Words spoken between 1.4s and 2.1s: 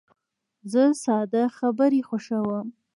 خبرې